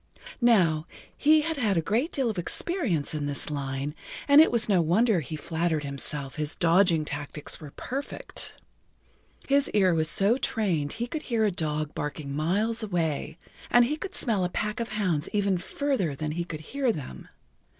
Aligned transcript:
Now, 0.41 0.87
he 1.15 1.41
had 1.41 1.57
had 1.57 1.77
a 1.77 1.79
great 1.83 2.11
deal 2.11 2.27
of 2.27 2.39
experience 2.39 3.13
in 3.13 3.27
this 3.27 3.51
line, 3.51 3.93
and 4.27 4.41
it 4.41 4.51
was 4.51 4.67
no 4.67 4.81
wonder 4.81 5.19
he 5.19 5.35
flattered 5.35 5.83
himself 5.83 6.37
his 6.37 6.55
dodging 6.55 7.05
tactics 7.05 7.59
were 7.61 7.69
perfect. 7.75 8.55
His 9.47 9.69
ear 9.75 9.93
was 9.93 10.09
so 10.09 10.37
trained 10.39 10.93
he 10.93 11.05
could 11.05 11.21
hear 11.29 11.45
a 11.45 11.51
dog 11.51 11.93
barking 11.93 12.35
miles 12.35 12.81
away, 12.81 13.37
and 13.69 13.85
he 13.85 13.95
could 13.95 14.15
smell 14.15 14.43
a 14.43 14.49
pack 14.49 14.79
of 14.79 14.89
hounds 14.89 15.29
even 15.33 15.59
further 15.59 16.15
than 16.15 16.31
he 16.31 16.45
could 16.45 16.61
hear 16.61 16.91
them. 16.91 17.27